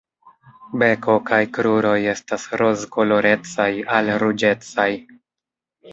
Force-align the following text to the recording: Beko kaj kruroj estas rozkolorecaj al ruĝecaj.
Beko 0.83 1.17
kaj 1.27 1.41
kruroj 1.57 1.93
estas 2.15 2.47
rozkolorecaj 2.63 3.71
al 3.99 4.11
ruĝecaj. 4.25 4.89